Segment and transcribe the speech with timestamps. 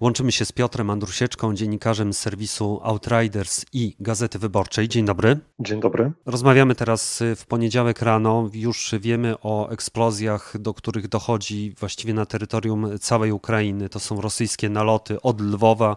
[0.00, 4.88] Łączymy się z Piotrem Andrusieczką, dziennikarzem serwisu Outriders i Gazety Wyborczej.
[4.88, 5.38] Dzień dobry.
[5.60, 6.12] Dzień dobry.
[6.26, 8.50] Rozmawiamy teraz w poniedziałek rano.
[8.52, 13.88] Już wiemy o eksplozjach, do których dochodzi właściwie na terytorium całej Ukrainy.
[13.88, 15.96] To są rosyjskie naloty od Lwowa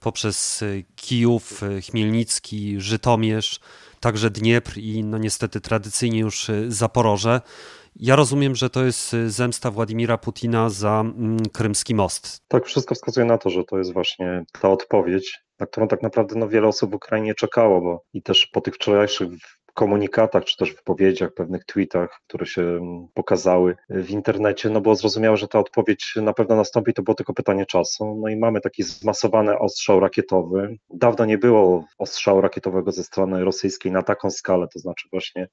[0.00, 0.64] poprzez
[0.96, 3.60] Kijów, Chmielnicki, Żytomierz,
[4.00, 7.40] także Dniepr i no niestety tradycyjnie już Zaporoże.
[7.96, 12.40] Ja rozumiem, że to jest y, zemsta Władimira Putina za mm, krymski most.
[12.48, 16.38] Tak, wszystko wskazuje na to, że to jest właśnie ta odpowiedź, na którą tak naprawdę
[16.38, 19.28] no, wiele osób w Ukrainie czekało, bo i też po tych wczorajszych
[19.74, 25.36] komunikatach, czy też wypowiedziach, pewnych tweetach, które się mm, pokazały w internecie, no było zrozumiałe,
[25.36, 28.18] że ta odpowiedź na pewno nastąpi, to było tylko pytanie czasu.
[28.22, 30.76] No i mamy taki zmasowany ostrzał rakietowy.
[30.90, 35.48] Dawno nie było ostrzału rakietowego ze strony rosyjskiej na taką skalę, to znaczy właśnie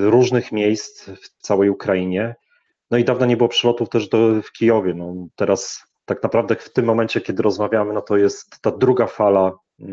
[0.00, 2.34] różnych miejsc w całej Ukrainie.
[2.90, 4.94] No i dawno nie było przylotów też do, w Kijowie.
[4.94, 9.52] No, teraz tak naprawdę w tym momencie, kiedy rozmawiamy, no to jest ta druga fala
[9.80, 9.86] y,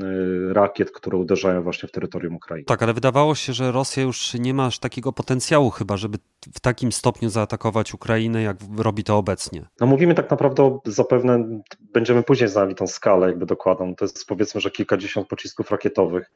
[0.53, 2.65] rakiet, które uderzają właśnie w terytorium Ukrainy.
[2.65, 6.17] Tak, ale wydawało się, że Rosja już nie ma aż takiego potencjału chyba, żeby
[6.53, 9.65] w takim stopniu zaatakować Ukrainę, jak robi to obecnie.
[9.79, 11.61] No mówimy tak naprawdę, o, zapewne
[11.93, 13.95] będziemy później znali tą skalę jakby dokładną.
[13.95, 16.31] To jest powiedzmy, że kilkadziesiąt pocisków rakietowych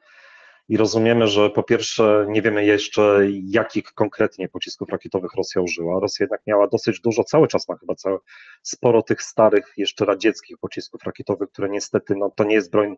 [0.72, 6.00] i rozumiemy, że po pierwsze nie wiemy jeszcze, jakich konkretnie pocisków rakietowych Rosja użyła.
[6.00, 8.18] Rosja jednak miała dosyć dużo, cały czas ma chyba całe,
[8.64, 12.96] sporo tych starych, jeszcze radzieckich pocisków rakietowych, które niestety no, to nie jest broń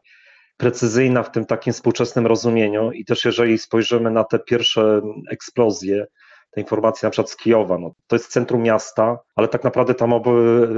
[0.57, 2.91] precyzyjna w tym takim współczesnym rozumieniu.
[2.91, 6.05] I też jeżeli spojrzymy na te pierwsze eksplozje,
[6.52, 10.13] te informacje na przykład z Kijowa, no, to jest centrum miasta, ale tak naprawdę tam
[10.13, 10.27] ob,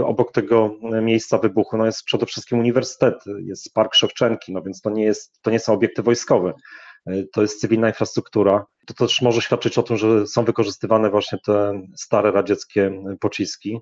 [0.05, 3.15] obok tego miejsca wybuchu no, jest przede wszystkim uniwersytet,
[3.45, 6.53] jest park Szewczenki, no więc to nie, jest, to nie są obiekty wojskowe,
[7.33, 8.65] to jest cywilna infrastruktura.
[8.85, 13.79] To też może świadczyć o tym, że są wykorzystywane właśnie te stare radzieckie pociski.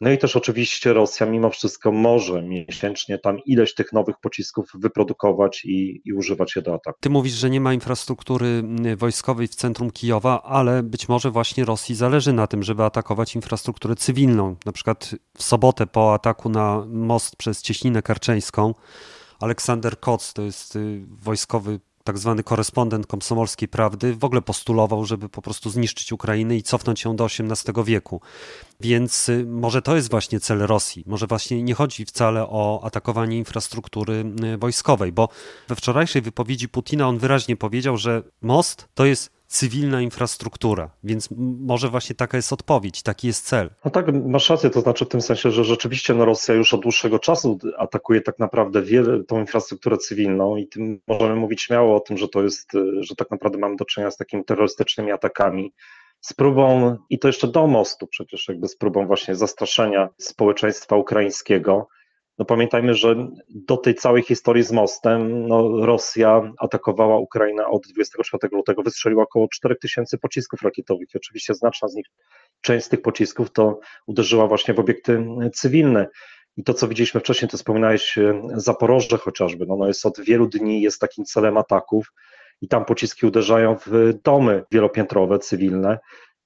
[0.00, 5.64] No i też oczywiście Rosja mimo wszystko może miesięcznie tam ileś tych nowych pocisków wyprodukować
[5.64, 6.98] i, i używać je do ataku.
[7.00, 8.62] Ty mówisz, że nie ma infrastruktury
[8.96, 13.96] wojskowej w centrum Kijowa, ale być może właśnie Rosji zależy na tym, żeby atakować infrastrukturę
[13.96, 14.56] cywilną.
[14.66, 18.74] Na przykład w sobotę po ataku na most przez Cieśninę Karczeńską
[19.40, 25.28] Aleksander Koc, to jest y, wojskowy tak zwany korespondent komsomolskiej prawdy, w ogóle postulował, żeby
[25.28, 28.20] po prostu zniszczyć Ukrainę i cofnąć ją do XVIII wieku.
[28.80, 31.04] Więc y, może to jest właśnie cel Rosji.
[31.06, 34.24] Może właśnie nie chodzi wcale o atakowanie infrastruktury
[34.54, 35.28] y, wojskowej, bo
[35.68, 41.28] we wczorajszej wypowiedzi Putina on wyraźnie powiedział, że most to jest cywilna infrastruktura, więc
[41.60, 43.70] może właśnie taka jest odpowiedź, taki jest cel.
[43.84, 46.80] No tak, masz rację, to znaczy w tym sensie, że rzeczywiście no Rosja już od
[46.80, 52.00] dłuższego czasu atakuje tak naprawdę wiele, tą infrastrukturę cywilną i tym możemy mówić śmiało o
[52.00, 55.72] tym, że to jest, że tak naprawdę mamy do czynienia z takimi terrorystycznymi atakami,
[56.20, 61.88] z próbą, i to jeszcze do mostu przecież, jakby z próbą właśnie zastraszenia społeczeństwa ukraińskiego.
[62.38, 68.48] No pamiętajmy, że do tej całej historii z mostem no Rosja atakowała Ukrainę od 24
[68.52, 72.06] lutego, wystrzeliła około 4000 pocisków rakietowych i oczywiście znaczna z nich,
[72.60, 76.06] część z tych pocisków to uderzyła właśnie w obiekty cywilne.
[76.56, 80.82] I to, co widzieliśmy wcześniej, to wspominałeś e, Zaporoże chociażby, no, jest od wielu dni,
[80.82, 82.12] jest takim celem ataków
[82.60, 85.98] i tam pociski uderzają w domy wielopiętrowe, cywilne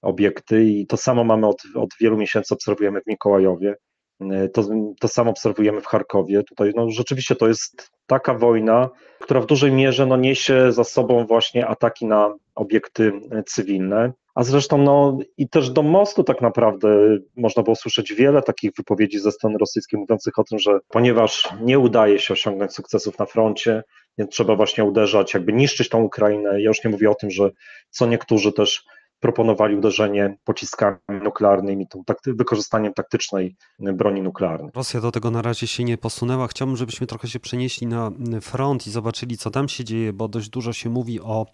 [0.03, 3.75] obiekty i to samo mamy od, od wielu miesięcy, obserwujemy w Mikołajowie.
[4.21, 4.65] E, to,
[5.01, 6.43] to samo obserwujemy w Charkowie.
[6.43, 8.89] Tutaj no, rzeczywiście to jest taka wojna,
[9.21, 13.13] która w dużej mierze no, niesie za sobą właśnie ataki na obiekty
[13.47, 14.13] cywilne.
[14.35, 16.89] A zresztą, no i też do mostu tak naprawdę
[17.37, 21.79] można było słyszeć wiele takich wypowiedzi ze strony rosyjskiej mówiących o tym, że ponieważ nie
[21.79, 23.83] udaje się osiągnąć sukcesów na froncie,
[24.19, 26.61] więc trzeba właśnie uderzać, jakby niszczyć tą Ukrainę.
[26.61, 27.51] Ja już nie mówię o tym, że
[27.91, 28.85] co niektórzy też
[29.21, 34.71] proponowali uderzenie pociskami nuklearnymi, tą takty, wykorzystaniem taktycznej broni nuklearnej.
[34.75, 36.47] Rosja do tego na razie się nie posunęła.
[36.47, 38.11] Chciałbym, żebyśmy trochę się przenieśli na
[38.41, 41.47] front i zobaczyli, co tam się dzieje, bo dość dużo się mówi o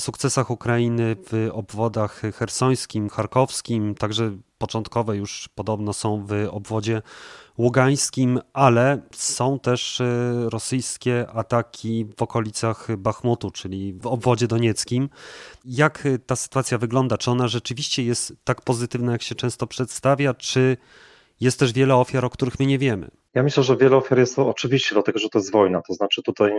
[0.00, 7.02] sukcesach Ukrainy w obwodach hersońskim, charkowskim, także początkowe już podobno są w obwodzie
[7.58, 10.04] ługańskim, ale są też e,
[10.50, 15.08] rosyjskie ataki w okolicach Bachmutu, czyli w obwodzie donieckim.
[15.64, 17.18] Jak ta sytuacja wygląda?
[17.18, 20.76] Czy ona rzeczywiście jest tak pozytywna, jak się często przedstawia, czy
[21.40, 23.10] jest też wiele ofiar, o których my nie wiemy?
[23.34, 25.82] Ja myślę, że wiele ofiar jest oczywiście, dlatego że to jest wojna.
[25.82, 26.52] To znaczy, tutaj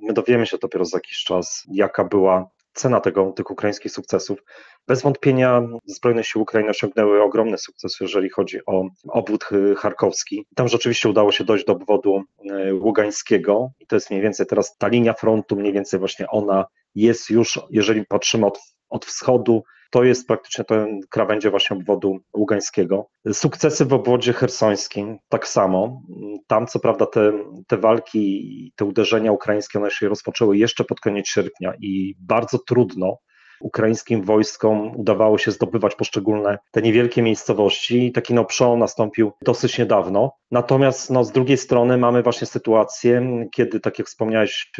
[0.00, 4.38] my dowiemy się dopiero za jakiś czas, jaka była cena tego, tych ukraińskich sukcesów.
[4.86, 9.44] Bez wątpienia zbrojne siły Ukrainy osiągnęły ogromny sukces, jeżeli chodzi o obwód
[9.76, 10.46] charkowski.
[10.54, 14.76] Tam rzeczywiście udało się dojść do obwodu e, ługańskiego i to jest mniej więcej teraz
[14.76, 16.64] ta linia frontu, mniej więcej właśnie ona
[16.94, 18.58] jest już, jeżeli patrzymy od,
[18.88, 23.08] od wschodu, to jest praktycznie ten krawędzie właśnie obwodu ługańskiego.
[23.32, 26.02] Sukcesy w obwodzie hersońskim tak samo.
[26.46, 27.32] Tam co prawda te,
[27.66, 33.16] te walki, te uderzenia ukraińskie, one się rozpoczęły jeszcze pod koniec sierpnia i bardzo trudno
[33.60, 38.12] ukraińskim wojskom udawało się zdobywać poszczególne te niewielkie miejscowości.
[38.12, 40.32] Taki no przełom nastąpił dosyć niedawno.
[40.50, 44.72] Natomiast no, z drugiej strony mamy właśnie sytuację, kiedy, tak jak wspomniałeś,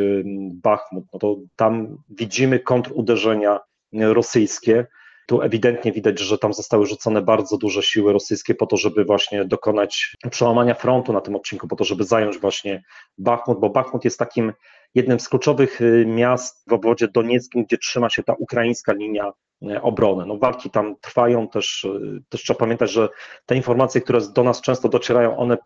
[0.62, 3.60] Bachmut, no to tam widzimy kontruderzenia
[3.92, 4.86] rosyjskie.
[5.30, 9.44] Tu ewidentnie widać, że tam zostały rzucone bardzo duże siły rosyjskie po to, żeby właśnie
[9.44, 12.82] dokonać przełamania frontu na tym odcinku, po to, żeby zająć właśnie
[13.18, 14.52] Bachmut, bo Bachmut jest takim
[14.94, 19.32] jednym z kluczowych y, miast w obwodzie donieckim, gdzie trzyma się ta ukraińska linia
[19.62, 20.26] y, obrony.
[20.26, 23.08] No walki tam trwają, też, y, też trzeba pamiętać, że
[23.46, 25.58] te informacje, które do nas często docierają, one,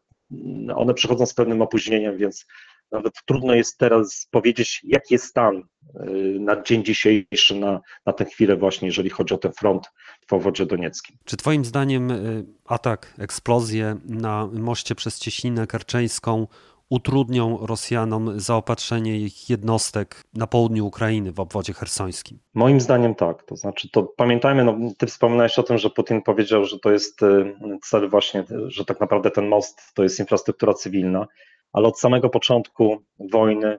[0.75, 2.47] one przychodzą z pewnym opóźnieniem, więc
[2.95, 5.63] nawet trudno jest teraz powiedzieć, jaki jest stan
[6.41, 9.91] na dzień dzisiejszy, na, na tę chwilę właśnie, jeżeli chodzi o ten front
[10.27, 11.17] w obwodzie donieckim.
[11.25, 12.09] Czy twoim zdaniem
[12.65, 16.47] atak, eksplozje na moście przez Cieśninę Karczeńską
[16.89, 22.39] utrudnią Rosjanom zaopatrzenie ich jednostek na południu Ukrainy w obwodzie hersońskim?
[22.55, 23.43] Moim zdaniem tak.
[23.43, 27.23] To znaczy, to pamiętajmy, no, ty wspominałeś o tym, że Putin powiedział, że to jest
[27.23, 31.27] y, cel właśnie, że tak naprawdę ten most to jest infrastruktura cywilna,
[31.75, 32.99] ale od samego początku
[33.33, 33.79] wojny,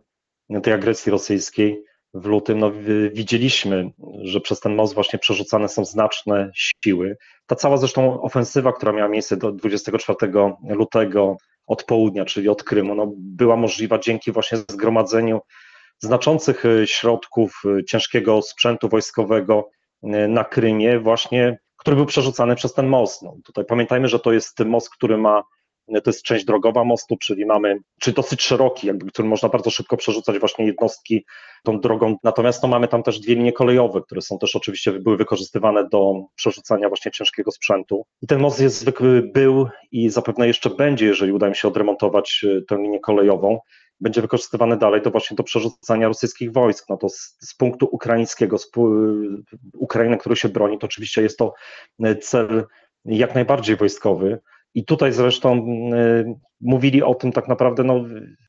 [0.64, 1.84] tej agresji rosyjskiej
[2.14, 2.72] w lutym, no,
[3.14, 7.18] widzieliśmy, że przez ten most właśnie przerzucane są znaczne siły.
[7.46, 10.32] Ta cała zresztą ofensywa, która miała miejsce do 24
[10.70, 11.38] lutego,
[11.68, 15.42] od południa, czyli od Krymu, no, była możliwa dzięki właśnie zgromadzeniu
[16.00, 19.70] znaczących e, środków e, ciężkiego sprzętu wojskowego
[20.04, 23.22] e, na Krymie, właśnie, który był przerzucany przez ten most.
[23.22, 25.44] No, tutaj pamiętajmy, że to jest most, który ma
[25.88, 29.98] to jest część drogowa mostu, czyli mamy, czyli dosyć szeroki, jakby, który można bardzo szybko
[29.98, 31.26] przerzucać właśnie jednostki
[31.64, 32.16] tą drogą.
[32.24, 36.14] Natomiast no, mamy tam też dwie linie kolejowe, które są też oczywiście były wykorzystywane do
[36.36, 38.06] przerzucania właśnie ciężkiego sprzętu.
[38.22, 42.42] I ten most jest zwykły, był i zapewne jeszcze będzie, jeżeli uda mi się odremontować
[42.44, 43.60] y, tę linię kolejową,
[44.00, 46.86] będzie wykorzystywany dalej do właśnie do przerzucania rosyjskich wojsk.
[46.90, 48.72] No to z, z punktu ukraińskiego, z
[49.74, 51.54] Ukrainy, który się broni, to oczywiście jest to
[52.22, 52.66] cel
[53.06, 54.40] jak najbardziej wojskowy.
[54.76, 55.58] I tutaj zresztą
[55.94, 58.04] y, mówili o tym tak naprawdę no,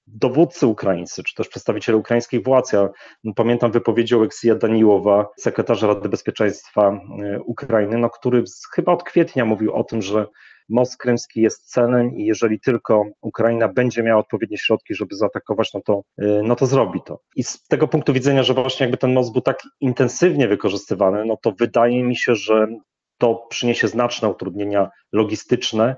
[0.06, 2.72] dowódcy ukraińscy, czy też przedstawiciele ukraińskich władz.
[2.72, 2.88] Ja
[3.36, 7.00] pamiętam wypowiedzi Oleksija Daniłowa, sekretarza Rady Bezpieczeństwa
[7.36, 8.44] y, Ukrainy, no, który
[8.74, 10.26] chyba od kwietnia mówił o tym, że
[10.68, 15.80] most krymski jest celem i jeżeli tylko Ukraina będzie miała odpowiednie środki, żeby zaatakować, no
[15.80, 17.20] to, y, no to zrobi to.
[17.36, 21.36] I z tego punktu widzenia, że właśnie jakby ten most był tak intensywnie wykorzystywany, no
[21.42, 22.66] to wydaje mi się, że
[23.18, 25.96] to przyniesie znaczne utrudnienia logistyczne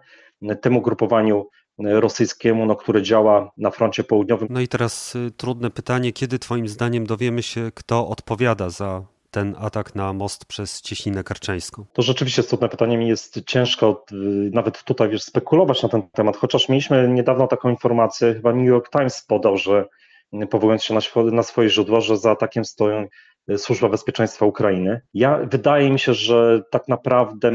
[0.61, 1.49] temu grupowaniu
[1.79, 4.49] rosyjskiemu, no, które działa na froncie południowym.
[4.50, 9.55] No i teraz y, trudne pytanie, kiedy Twoim zdaniem dowiemy się, kto odpowiada za ten
[9.59, 11.85] atak na most przez Cieśninę Karczeńską?
[11.93, 12.99] To rzeczywiście jest trudne pytanie.
[12.99, 14.14] Mi jest ciężko y,
[14.55, 18.91] nawet tutaj wiesz, spekulować na ten temat, chociaż mieliśmy niedawno taką informację, chyba New York
[18.91, 19.85] Times podał, że
[20.50, 21.00] powołując się na,
[21.32, 23.06] na swoje źródła, że za atakiem stoją
[23.56, 25.00] Służba Bezpieczeństwa Ukrainy.
[25.15, 27.53] Ja wydaje mi się, że tak naprawdę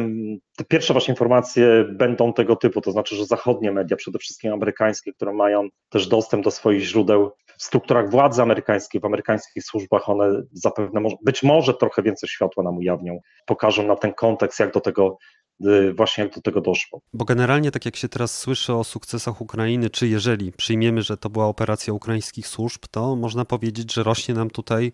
[0.57, 5.13] te pierwsze właśnie informacje będą tego typu, to znaczy, że zachodnie media, przede wszystkim amerykańskie,
[5.13, 10.43] które mają też dostęp do swoich źródeł w strukturach władzy amerykańskiej, w amerykańskich służbach, one
[10.51, 15.17] zapewne być może trochę więcej światła nam ujawnią, pokażą nam ten kontekst, jak do tego
[15.65, 17.01] y, właśnie jak do tego doszło.
[17.13, 21.29] Bo generalnie, tak jak się teraz słyszy o sukcesach Ukrainy, czy jeżeli przyjmiemy, że to
[21.29, 24.91] była operacja ukraińskich służb, to można powiedzieć, że rośnie nam tutaj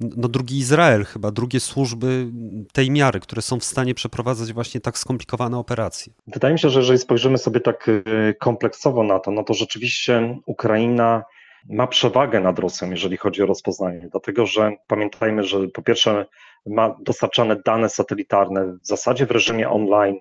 [0.00, 2.26] no drugi Izrael chyba, drugie służby
[2.72, 6.12] tej miary, które są w stanie przeprowadzać właśnie tak skomplikowane operacje.
[6.26, 10.38] Wydaje mi się, że jeżeli spojrzymy sobie tak y, kompleksowo na to, no to rzeczywiście
[10.46, 11.22] Ukraina
[11.68, 16.26] ma przewagę nad Rosją, jeżeli chodzi o rozpoznanie, dlatego że pamiętajmy, że po pierwsze
[16.66, 20.16] ma dostarczane dane satelitarne w zasadzie w reżimie online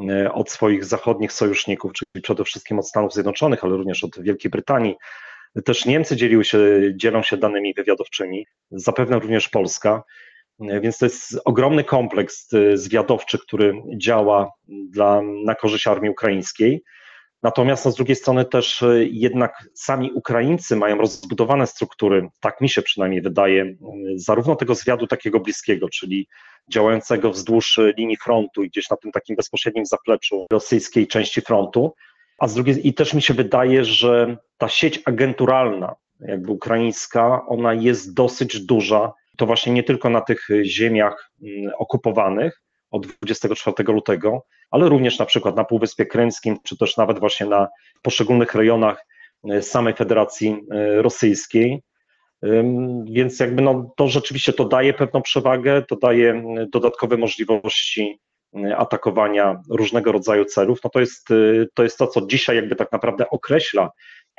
[0.00, 4.50] y, od swoich zachodnich sojuszników, czyli przede wszystkim od Stanów Zjednoczonych, ale również od Wielkiej
[4.50, 4.96] Brytanii,
[5.64, 6.58] też Niemcy dzieliły się,
[6.96, 10.02] dzielą się danymi wywiadowczymi, zapewne również Polska.
[10.80, 16.82] Więc to jest ogromny kompleks y, zwiadowczy, który działa dla, na korzyść armii ukraińskiej.
[17.42, 22.68] Natomiast no, z drugiej strony też y, jednak sami Ukraińcy mają rozbudowane struktury, tak mi
[22.68, 23.76] się przynajmniej wydaje, y,
[24.16, 26.28] zarówno tego zwiadu takiego bliskiego, czyli
[26.68, 31.94] działającego wzdłuż linii frontu i gdzieś na tym takim bezpośrednim zapleczu rosyjskiej części frontu,
[32.40, 37.74] a z drugiej i też mi się wydaje, że ta sieć agenturalna, jakby ukraińska, ona
[37.74, 39.12] jest dosyć duża.
[39.36, 45.26] To właśnie nie tylko na tych ziemiach mm, okupowanych od 24 lutego, ale również na
[45.26, 47.68] przykład na Półwyspie Krymskim, czy też nawet właśnie na
[48.02, 49.06] poszczególnych rejonach
[49.50, 51.82] e, samej Federacji e, Rosyjskiej.
[53.04, 58.20] Więc jakby no, to rzeczywiście to daje pewną przewagę, to daje dodatkowe możliwości
[58.76, 60.78] atakowania różnego rodzaju celów.
[60.84, 61.28] No to jest,
[61.74, 63.90] to jest to, co dzisiaj jakby tak naprawdę określa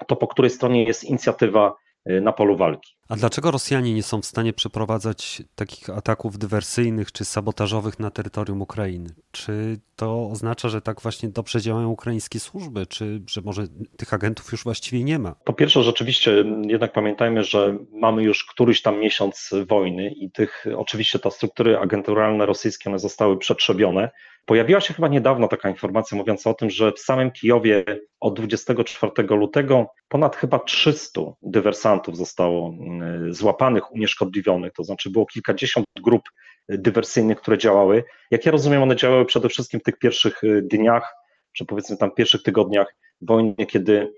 [0.07, 2.95] to, po której stronie jest inicjatywa Y, na polu walki.
[3.09, 8.61] A dlaczego Rosjanie nie są w stanie przeprowadzać takich ataków dywersyjnych czy sabotażowych na terytorium
[8.61, 9.09] Ukrainy?
[9.31, 13.63] Czy to oznacza, że tak właśnie dobrze działają ukraińskie służby, czy że może
[13.97, 15.35] tych agentów już właściwie nie ma?
[15.45, 21.19] Po pierwsze, rzeczywiście jednak pamiętajmy, że mamy już któryś tam miesiąc wojny i tych oczywiście
[21.19, 24.11] te struktury agenturalne rosyjskie one zostały przetrzebione.
[24.45, 27.85] Pojawiła się chyba niedawno taka informacja mówiąca o tym, że w samym Kijowie
[28.19, 35.85] od 24 lutego ponad chyba 300 dywersantów zostało mm, złapanych, unieszkodliwionych, to znaczy było kilkadziesiąt
[36.01, 36.21] grup
[36.69, 38.03] dywersyjnych, które działały.
[38.31, 41.15] Jak ja rozumiem, one działały przede wszystkim w tych pierwszych y, dniach,
[41.53, 44.13] czy powiedzmy tam pierwszych tygodniach wojny, kiedy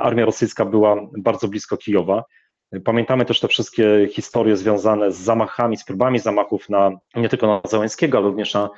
[0.00, 2.24] armia rosyjska była bardzo blisko Kijowa.
[2.84, 7.60] Pamiętamy też te wszystkie historie związane z zamachami, z próbami zamachów na nie tylko na
[7.70, 8.68] Załęskiego, ale również na y,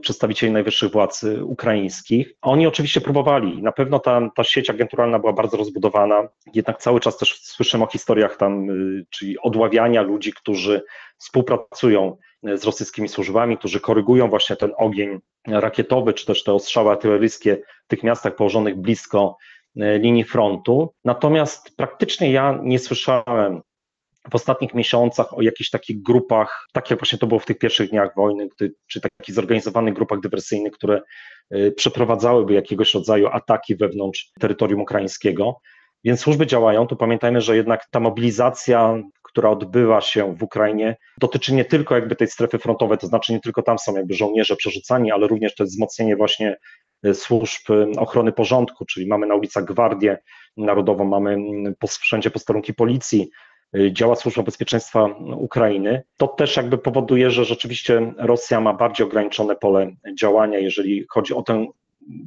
[0.00, 2.34] przedstawicieli najwyższych władz y, ukraińskich.
[2.42, 7.16] Oni oczywiście próbowali, na pewno ta, ta sieć agenturalna była bardzo rozbudowana, jednak cały czas
[7.16, 10.82] też słyszymy o historiach tam, y, czyli odławiania ludzi, którzy
[11.18, 17.62] współpracują z rosyjskimi służbami, którzy korygują właśnie ten ogień rakietowy, czy też te ostrzały artyleryjskie
[17.84, 19.36] w tych miastach położonych blisko
[19.76, 20.94] linii frontu.
[21.04, 23.62] Natomiast praktycznie ja nie słyszałem
[24.30, 27.90] w ostatnich miesiącach o jakichś takich grupach, tak jak właśnie to było w tych pierwszych
[27.90, 31.00] dniach wojny, gdy, czy takich zorganizowanych grupach dywersyjnych, które
[31.50, 35.56] e, przeprowadzałyby jakiegoś rodzaju ataki wewnątrz terytorium ukraińskiego.
[36.04, 36.86] Więc służby działają.
[36.86, 42.16] Tu pamiętajmy, że jednak ta mobilizacja, która odbywa się w Ukrainie, dotyczy nie tylko jakby
[42.16, 45.64] tej strefy frontowej, to znaczy nie tylko tam są jakby żołnierze przerzucani, ale również to
[45.64, 46.56] jest wzmocnienie właśnie
[47.12, 47.60] służb
[47.98, 50.18] ochrony porządku, czyli mamy na ulicach Gwardię
[50.56, 51.36] Narodową, mamy
[52.00, 53.30] wszędzie posterunki policji,
[53.90, 55.04] działa Służba Bezpieczeństwa
[55.36, 61.34] Ukrainy, to też jakby powoduje, że rzeczywiście Rosja ma bardziej ograniczone pole działania, jeżeli chodzi
[61.34, 61.66] o tę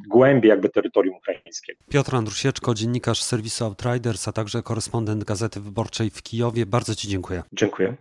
[0.08, 1.80] głębię jakby terytorium ukraińskiego.
[1.90, 6.66] Piotr Andrusieczko, dziennikarz serwisu Outriders, a także korespondent Gazety Wyborczej w Kijowie.
[6.66, 7.44] Bardzo Ci dziękuję.
[7.54, 7.96] Dziękuję.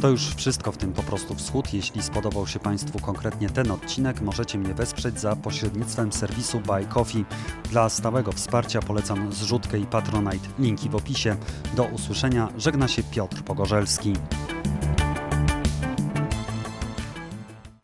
[0.00, 1.74] To już wszystko w tym po prostu wschód.
[1.74, 7.24] Jeśli spodobał się Państwu konkretnie ten odcinek, możecie mnie wesprzeć za pośrednictwem serwisu Buy Coffee.
[7.70, 10.48] Dla stałego wsparcia polecam zrzutkę i Patronite.
[10.58, 11.36] Linki w opisie.
[11.76, 12.48] Do usłyszenia.
[12.56, 14.12] Żegna się Piotr Pogorzelski.